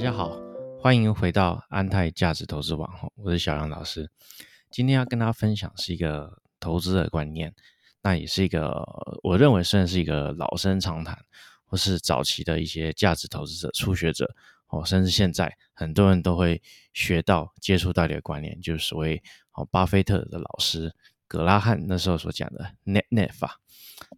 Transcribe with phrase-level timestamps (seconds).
[0.00, 0.34] 大家好，
[0.80, 4.10] 欢迎回到安泰价值投资网，我是小杨老师。
[4.70, 7.54] 今天要跟大家分享是一个投资的观念，
[8.00, 8.82] 那也是一个
[9.22, 11.18] 我认为算是一个老生常谈，
[11.66, 14.34] 或是早期的一些价值投资者、初学者
[14.68, 16.62] 哦，甚至现在很多人都会
[16.94, 19.22] 学到、接触到的观念，就是所谓
[19.52, 20.90] 哦，巴菲特的老师
[21.30, 23.60] 格拉汉那时候所讲的 net net 法。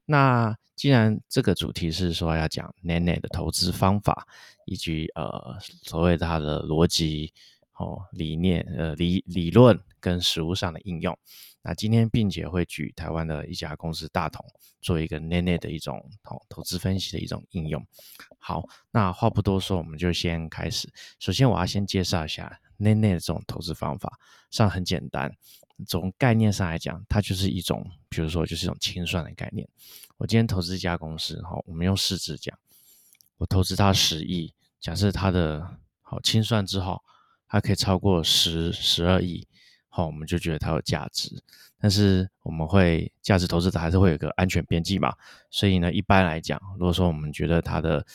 [0.07, 4.27] 那既然这个主题是说要讲 net net 的投资方法，
[4.65, 7.35] 以及呃所谓它的逻辑
[7.75, 11.17] 哦理念呃理理论跟实物上的应用，
[11.61, 14.43] 那今天并且会举台湾的一家公司大同
[14.81, 17.87] 做一个 net net 的一种投投资分析的一种应用。
[18.39, 20.91] 好，那话不多说，我们就先开始。
[21.19, 24.19] 首先我要先介绍一下 net net 这种投资方法，
[24.51, 25.37] 上很简单。
[25.87, 29.69] 从概念上来讲，它就是一种，比如说就是一种清算的概念。
[30.17, 32.57] 我今天投资一家公司，哈，我们用市值讲，
[33.39, 37.03] 我投资它十亿，假设它的好清算之后，
[37.49, 39.47] 它可以超过十十二亿，
[39.89, 41.43] 好，我们就觉得它有价值。
[41.81, 45.13] 但是我们会价值投资者还是会有个安全边际嘛？
[45.51, 48.07] 所以呢，一般来讲，如果说我们觉得它的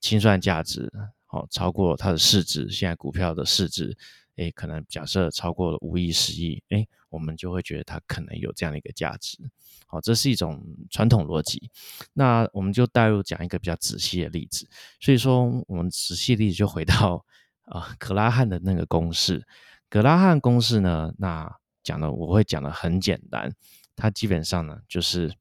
[0.00, 0.92] 清算价值
[1.26, 3.96] 好超过它的市值，现在股票的市值。
[4.38, 9.38] 诶，可能假设超过了五亿、十亿，诶，我们就会觉得它可能有这样的一个价值。
[9.86, 11.70] 好，这是一种传统逻辑。
[12.12, 14.68] 那我们就带入讲一个比较仔细的例子。
[15.00, 17.24] 所以说，我们仔细例子就回到
[17.64, 19.46] 啊，格拉汉的那个公式。
[19.88, 21.50] 格拉汉公式呢，那
[21.82, 23.52] 讲的我会讲的很简单。
[23.96, 25.34] 它基本上呢，就是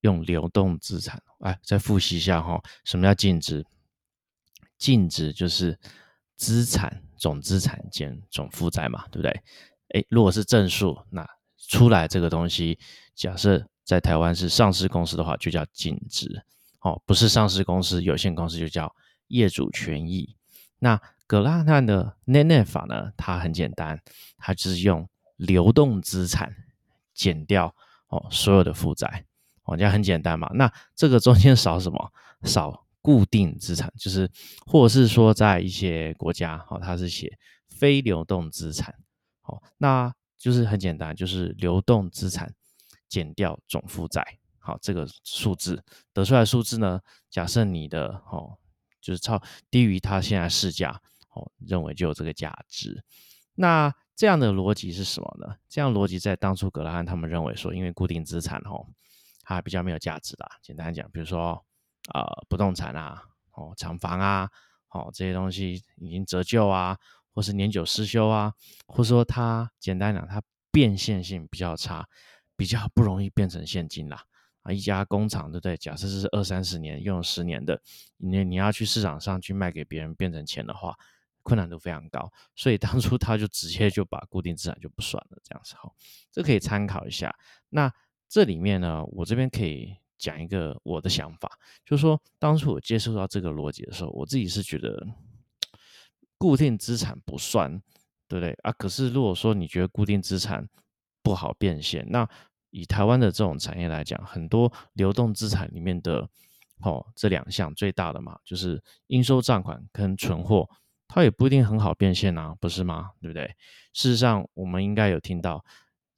[0.00, 1.22] 用流动资产。
[1.40, 3.64] 哎，再复习一下哈，什么叫净值？
[4.78, 5.78] 净值就是
[6.36, 7.02] 资产。
[7.18, 9.42] 总资产减总负债嘛，对不对？
[9.88, 11.28] 诶，如果是正数，那
[11.68, 12.78] 出来这个东西，
[13.14, 16.42] 假设在台湾是上市公司的话，就叫净值。
[16.80, 18.94] 哦，不是上市公司有限公司就叫
[19.26, 20.36] 业主权益。
[20.78, 23.12] 那格拉汉的 net net 法呢？
[23.16, 24.00] 它很简单，
[24.36, 26.54] 它就是用流动资产
[27.12, 27.74] 减掉
[28.08, 29.24] 哦所有的负债。
[29.64, 30.50] 哦，这样很简单嘛。
[30.54, 32.12] 那这个中间少什么？
[32.44, 32.84] 少。
[33.08, 34.30] 固定资产就是，
[34.66, 37.38] 或者是说，在一些国家，好，它是写
[37.70, 38.94] 非流动资产，
[39.40, 42.54] 好，那就是很简单，就是流动资产
[43.08, 44.22] 减掉总负债，
[44.58, 45.82] 好，这个数字
[46.12, 48.58] 得出来数字呢，假设你的哦，
[49.00, 53.02] 就是超低于它现在市价，哦，认为就有这个价值。
[53.54, 55.56] 那这样的逻辑是什么呢？
[55.66, 58.86] 这样逻辑在当初格拉汉他们认为说，因为固定资产哦，
[59.44, 60.46] 它比较没有价值的。
[60.60, 61.64] 简单讲，比如说。
[62.14, 64.50] 呃，不动产啊，哦，厂房啊，
[64.90, 66.96] 哦，这些东西已经折旧啊，
[67.34, 68.54] 或是年久失修啊，
[68.86, 72.08] 或者说它简单讲，它变现性比较差，
[72.56, 74.24] 比较不容易变成现金啦。
[74.62, 75.76] 啊，一家工厂，对不对？
[75.76, 77.80] 假设是二三十年用十年的，
[78.16, 80.96] 你你要去市场上去卖给别人变成钱的话，
[81.42, 82.32] 困难度非常高。
[82.56, 85.94] 所以当初他就直接就把固定资产就不算了，这样子好，
[86.32, 87.34] 这可以参考一下。
[87.68, 87.92] 那
[88.28, 89.94] 这里面呢，我这边可以。
[90.18, 91.50] 讲一个我的想法，
[91.84, 95.06] 就是说，当初我接受到这个逻辑的时候，我自己是觉得
[96.36, 97.80] 固定资产不算，
[98.26, 98.72] 对不对啊？
[98.72, 100.68] 可是如果说你觉得固定资产
[101.22, 102.28] 不好变现，那
[102.70, 106.28] 以台湾的这种产业来讲，很多流动资产里面的
[106.82, 110.68] 哦这两项最大的嘛，就是应收账款跟存货，
[111.06, 113.12] 它也不一定很好变现啊，不是吗？
[113.20, 113.46] 对不对？
[113.92, 115.64] 事实上，我们应该有听到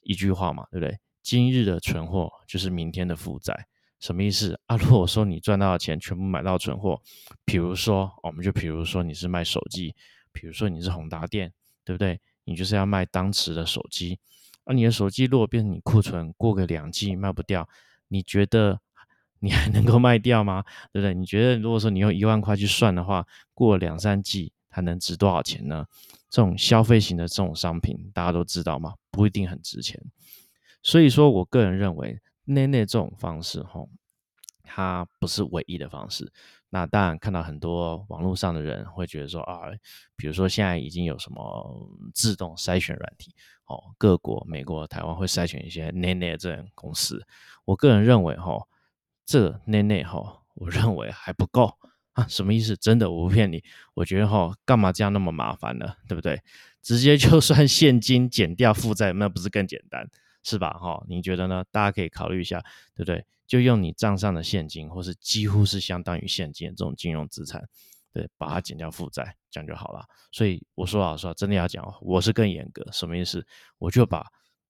[0.00, 0.98] 一句话嘛，对不对？
[1.22, 3.68] 今日的存货就是明天的负债。
[4.00, 4.76] 什么意思啊？
[4.78, 6.98] 如果说你赚到的钱全部买到存货，
[7.44, 9.94] 比如说，我们就比如说你是卖手机，
[10.32, 11.52] 比如说你是宏达店，
[11.84, 12.18] 对不对？
[12.44, 14.18] 你就是要卖当时的手机，
[14.64, 17.68] 而你的手机如果变成你库存，过个两季卖不掉，
[18.08, 18.80] 你觉得
[19.40, 20.64] 你还能够卖掉吗？
[20.92, 21.12] 对不对？
[21.12, 25.86] 你觉得如果说你用一万块去算的话，过两三季它能值多少钱呢？
[26.30, 28.94] 这种消费型的这种商品，大家都知道吗？
[29.10, 30.00] 不一定很值钱。
[30.82, 32.18] 所以说我个人认为。
[32.44, 33.88] 内内这种方式，吼，
[34.62, 36.32] 它不是唯一的方式。
[36.72, 39.62] 那当然，看到很多网络上的人会觉得说啊，
[40.16, 43.34] 比如说现在已经有什么自动筛选软体，
[43.66, 47.26] 哦，各国、美国、台湾会筛选一些内内这种公司。
[47.64, 48.68] 我个人认为，吼，
[49.26, 51.76] 这内内，吼，我认为还不够
[52.12, 52.24] 啊。
[52.28, 52.76] 什么意思？
[52.76, 53.64] 真的，我不骗你。
[53.94, 55.94] 我觉得，吼，干嘛这样那么麻烦呢？
[56.06, 56.40] 对不对？
[56.80, 60.08] 直接就 算现金减掉负债，那不是更简单？
[60.42, 60.70] 是吧？
[60.74, 61.64] 哈，你觉得呢？
[61.70, 62.60] 大家可以考虑一下，
[62.94, 63.24] 对不对？
[63.46, 67.68] 就用你账上的现金，或是几乎是相当于现金的这种金融资产，
[68.12, 70.04] 对，把它减掉负债，这样就好了。
[70.30, 72.86] 所以我说老实话，真的要讲，我是更严格。
[72.92, 73.44] 什么意思？
[73.78, 74.24] 我就把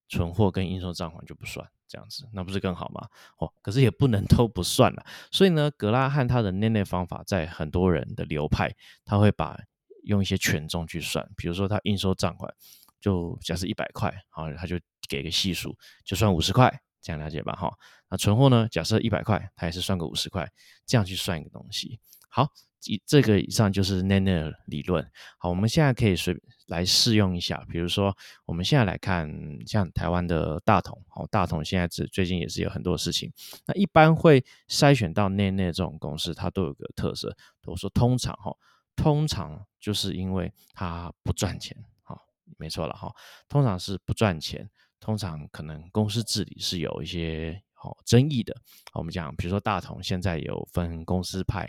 [0.09, 3.07] 存货跟应收账款就不算，这样子，那不是更好吗？
[3.39, 5.05] 哦，可是也不能 都不算了。
[5.31, 8.75] 所以呢，格拉汉他的内内方法，在很多人的流派，
[9.05, 9.61] 他会把
[10.05, 12.51] 用一些权重去算，比如说他应收账款
[13.01, 16.71] 就假设一百块，好，他就给个系数，就算五十块，
[17.01, 17.55] 这样了解吧？
[17.55, 17.73] 哈，
[18.09, 18.69] 那存货呢？
[18.71, 20.51] 假设一百块，他也是算个五十块，
[20.87, 21.99] 这样去算一个东西。
[22.29, 22.49] 好，
[22.87, 25.05] 以这个以上就是 n a n e 理论。
[25.39, 26.37] 好，我们现在可以随
[26.67, 29.29] 来试用一下，比如说我们现在来看，
[29.67, 33.33] 像台湾的大同，好，大同现在最最近也是有很多事情。
[33.67, 38.55] 那一般会筛选到 n a n e 这种公司，它都有个特色，我说通常哈，
[38.95, 41.77] 通常就是因为它不赚钱，
[42.59, 43.13] 没错了哈，
[43.49, 44.69] 通常是不赚钱，
[44.99, 48.55] 通常可能公司治理是有一些好争议的。
[48.95, 51.69] 我们讲，比如说大同现在有分公司派。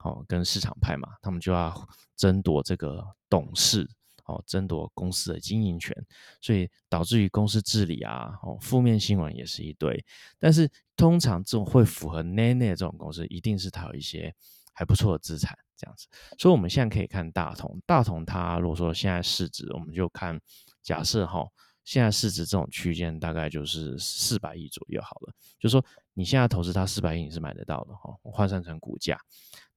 [0.00, 1.74] 哦，跟市场派嘛，他们就要
[2.16, 3.88] 争夺这个董事，
[4.26, 5.92] 哦，争夺公司的经营权，
[6.40, 10.04] 所以导致于公司治理啊，哦，负面新闻也是一堆。
[10.38, 14.32] 但是通常这种会符合 Nene 这种公司，一定是它有一些
[14.76, 16.06] 还不错的资产这样子。
[16.38, 20.38] 所以我们现在可以看大同，大同它如果说现在市值，我们就看
[20.82, 21.44] 假设哈，
[21.82, 29.18] 现在市值这种区间大概就是四百亿左右好了，就是说你现在投资它四百亿你是买得到的哈，换算成股价。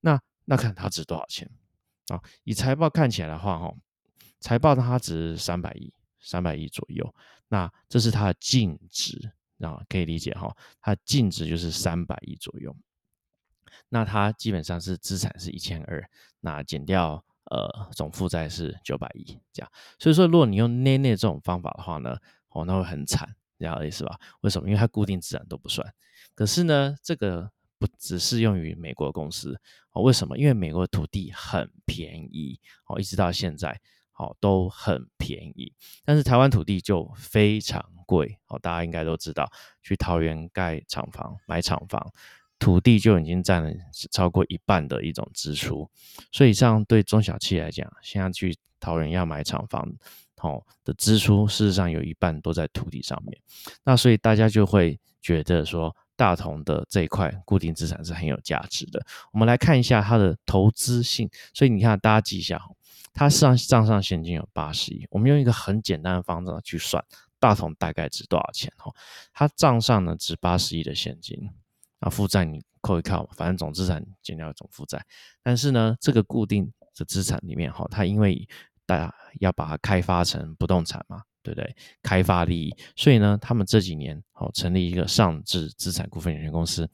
[0.00, 1.50] 那那看它值多少钱
[2.08, 2.20] 啊？
[2.44, 3.74] 以财报看起来的话，哈，
[4.38, 7.14] 财报它值三百亿，三百亿左右。
[7.48, 12.74] 那这是它的净值啊，可以理解哈，它净值就是三百亿左右。
[13.88, 16.02] 那它基本上是资产是一千二，
[16.40, 19.70] 那减掉呃总负债是九百亿这样。
[19.98, 22.16] 所以说，如果你用内内这种方法的话呢，
[22.50, 24.18] 哦，那会很惨，这样意思吧？
[24.40, 24.68] 为什么？
[24.68, 25.92] 因为它固定资产都不算。
[26.34, 27.50] 可是呢，这个。
[27.80, 29.58] 不只适用于美国公司
[29.92, 30.36] 哦，为什么？
[30.36, 33.80] 因为美国土地很便宜哦，一直到现在
[34.18, 35.72] 哦都很便宜。
[36.04, 39.50] 但是台湾土地就非常贵哦，大家应该都知道，
[39.82, 42.12] 去桃园盖厂房、买厂房，
[42.60, 43.72] 土地就已经占了
[44.12, 45.90] 超过一半的一种支出。
[46.30, 49.92] 所以这样对中小企业来讲，现在去桃园要买厂房
[50.42, 53.36] 哦的支出，事实上有一半都在土地上面。
[53.82, 55.96] 那所以大家就会觉得说。
[56.20, 59.02] 大同的这一块固定资产是很有价值的。
[59.32, 62.60] 我们来看一下它的投资性，所以你看，大家记一下，
[63.14, 65.06] 它上账上现金有八十亿。
[65.08, 67.02] 我们用一个很简单的方式去算，
[67.38, 68.70] 大同大概值多少钱？
[68.76, 68.92] 哈，
[69.32, 71.48] 它账上呢值八十亿的现金，
[72.00, 75.02] 啊，负债你扣一扣，反正总资产减掉总负债。
[75.42, 78.46] 但是呢，这个固定的资产里面，哈，它因为
[78.84, 81.22] 大家要把它开发成不动产嘛。
[81.42, 81.74] 对不对？
[82.02, 86.86] 开发利益，所以呢，他们这几年哦成立一个上智资产股份有限公司，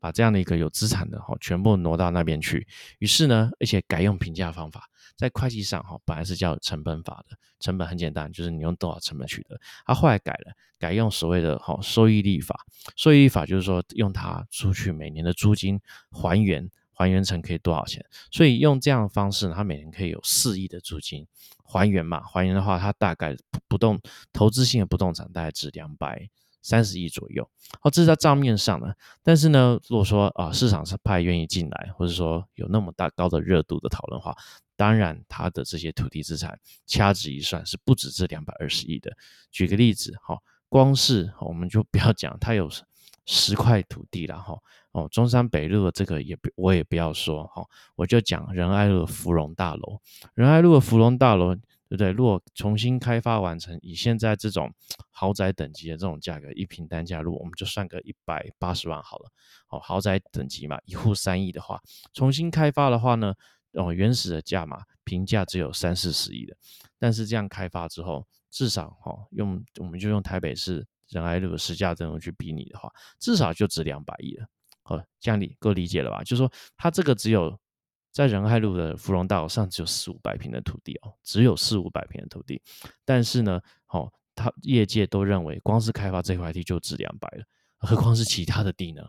[0.00, 2.66] 把这样的一个有资产的哈全部挪到那边去。
[2.98, 4.89] 于是呢，而且改用评价方法，
[5.20, 9.60] 在会计上哈本来是叫成本法的，成本很简单，就是你用多少成本取得。
[9.84, 12.64] 他后来改了，改用所谓的哈收益率法。
[12.96, 15.78] 收益率法就是说用它出去每年的租金
[16.10, 16.70] 还原。
[16.92, 18.04] 还原成可以多少钱？
[18.30, 21.26] 所以用这样的方式呢，它每年可以有四亿的租金
[21.64, 22.20] 还原嘛？
[22.20, 23.34] 还原的话，它大概
[23.66, 23.98] 不动
[24.34, 26.28] 投资性的不动产大概值两百
[26.62, 27.48] 三十亿左右。
[27.82, 28.96] 哦，这是在账面上的。
[29.22, 34.36] 但是呢，如果说啊市场是派愿意进来，或者说有那么大高的热度的讨论话，
[34.76, 39.10] 当然它的这些土地资产掐指一算是不止这两百二十亿的。
[39.50, 42.68] 举个例子，哈，光是我们就不要讲它有。
[43.26, 44.58] 十块土地了哈
[44.90, 47.64] 哦，中山北路的这个也不我也不要说哈，
[47.94, 50.00] 我就讲仁爱路的芙蓉大楼，
[50.34, 51.54] 仁爱路的芙蓉大楼
[51.90, 52.12] 对不对？
[52.12, 54.72] 如果重新开发完成，以现在这种
[55.10, 59.30] 豪宅等级的这种价格，一平单价如果我们就算个一百八十万好了
[59.70, 61.82] 哦，豪宅等级嘛，一户三亿的话，
[62.14, 63.34] 重新开发的话呢，
[63.72, 66.56] 哦原始的价嘛，平价只有三四十亿的，
[66.98, 70.86] 但是这样开发之后，至少哈用我们就用台北市。
[71.10, 74.46] 仁爱路的实价登录去比拟的话，至少就值两百亿了。
[74.84, 76.22] 哦，这样你够理解了吧？
[76.22, 77.58] 就是说，它这个只有
[78.12, 82.60] 在仁爱路的芙蓉大楼上只有四五百平的土地哦，只有四五百平的土地。
[83.04, 87.44] 但是呢，哦，它业界都认为，光是开发这块地就值两百了，
[87.78, 89.02] 何况是其他的地呢？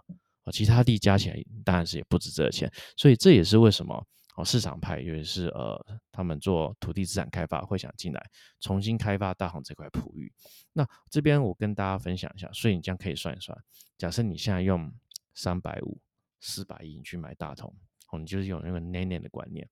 [0.43, 2.71] 哦，其他地加起来当然是也不止这个钱。
[2.95, 4.05] 所以这也是为什么。
[4.35, 8.29] 哦，市场派尤其是呃，他们做土地资产开发会想进来
[8.61, 10.31] 重新开发大同这块璞玉。
[10.71, 13.57] 那这边我跟大家分享一下，所以你这样可以算一算。
[13.97, 14.89] 假设你现在用
[15.33, 15.99] 三百五、
[16.39, 17.75] 四百亿去买大同，
[18.11, 19.67] 哦，你就是用那个年年的观念。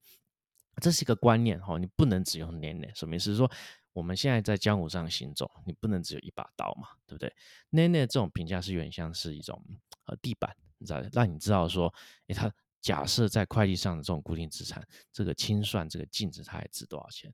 [0.81, 2.93] 这是一个观念哈，你不能只用年年。
[2.95, 3.31] 什么意思？
[3.31, 3.49] 是说
[3.93, 7.31] 我们现在在江湖上行走，你不能只有一把刀嘛，对不对？
[7.69, 9.63] 年年这种评价是有点像是一种
[10.05, 11.93] 呃地板，你知道，让你知道说，
[12.27, 12.51] 诶，它。
[12.81, 14.81] 假设在会计上的这种固定资产，
[15.11, 17.29] 这个清算这个净值它还值多少钱？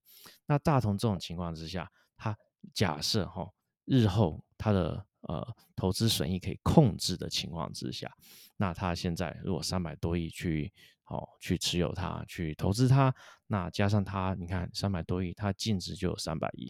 [0.48, 2.36] 那大同这种情况之下，它
[2.74, 3.48] 假设哈
[3.86, 8.12] 日后它的呃投资损益可以控制的情况之下，
[8.58, 10.74] 那它现在如果三百多亿去
[11.06, 13.16] 好去持有它，去投资它。
[13.48, 16.66] 那加上它，你看三百多亿，它净值就有三百亿，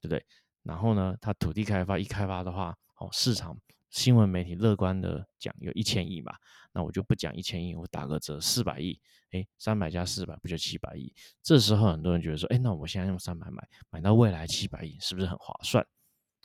[0.00, 0.26] 对不对？
[0.62, 3.56] 然后呢，它土地开发一开发的话，哦，市场
[3.90, 6.34] 新闻媒体乐观的讲有一千亿嘛，
[6.72, 8.98] 那我就不讲一千亿，我打个折四百亿，
[9.32, 11.14] 哎，三百加四百不就七百亿？
[11.42, 15.86] 这时候很多人觉得说，哎，那我现在用三百买，买到未来七百亿，是不是很划算？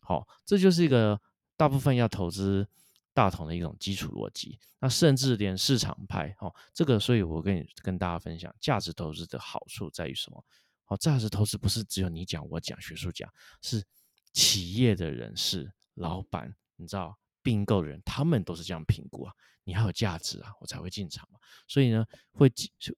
[0.01, 1.19] 好，这就是一个
[1.55, 2.67] 大部分要投资
[3.19, 4.57] 大同的一种基础逻辑。
[4.79, 10.45] 那甚至连市场派，哦，这个，所以我跟你跟大家分享，价值投资的好处在于什么？
[10.85, 13.29] 哦，价值投资不是只有你讲我讲学术讲，
[13.61, 13.83] 是。
[14.31, 19.33] 企业的人士、老板，你知道并购的人，他们都是这样评估啊。
[19.63, 21.39] 你还有价值啊，我才会进场嘛。
[21.67, 22.47] 所以呢，会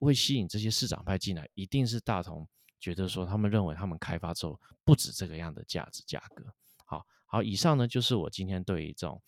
[0.01, 2.46] 会吸引这些市场派进来，一定是大同
[2.82, 6.44] 觉得说，他们认为他们开发之后不止这个样的价值价格。
[6.84, 9.22] 好好，以上呢就是我今天对于这种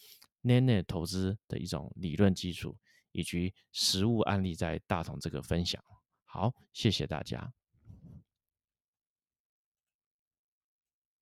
[0.43, 2.77] Nene 投资的一种理论基础
[3.11, 5.83] 以及实物案例在大同这个分享。
[6.25, 7.53] 好，谢谢大家。